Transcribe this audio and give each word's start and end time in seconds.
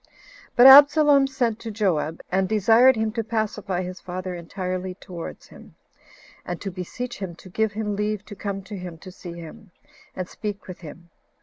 But 0.55 0.65
Absalom 0.65 1.27
sent 1.27 1.59
to 1.59 1.69
Joab, 1.69 2.21
and 2.31 2.49
desired 2.49 2.95
him 2.95 3.11
to 3.11 3.23
pacify 3.23 3.83
his 3.83 4.01
father 4.01 4.33
entirely 4.33 4.95
towards 4.95 5.49
him; 5.49 5.75
and 6.43 6.59
to 6.59 6.71
beseech 6.71 7.19
him 7.19 7.35
to 7.35 7.49
give 7.49 7.73
him 7.73 7.95
leave 7.95 8.25
to 8.25 8.35
come 8.35 8.63
to 8.63 8.75
him 8.75 8.97
to 8.97 9.11
see 9.11 9.33
him, 9.33 9.69
and 10.15 10.27
speak 10.27 10.67
with 10.67 10.79
him. 10.79 11.11